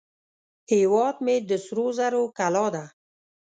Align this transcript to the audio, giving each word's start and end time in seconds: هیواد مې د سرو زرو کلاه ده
هیواد 0.71 1.15
مې 1.25 1.35
د 1.49 1.51
سرو 1.65 1.87
زرو 1.97 2.23
کلاه 2.37 2.69
ده 2.75 2.85